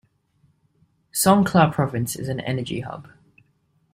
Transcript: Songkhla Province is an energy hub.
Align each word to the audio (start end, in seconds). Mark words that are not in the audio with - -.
Songkhla 1.13 1.71
Province 1.71 2.15
is 2.15 2.27
an 2.27 2.39
energy 2.39 2.79
hub. 2.79 3.07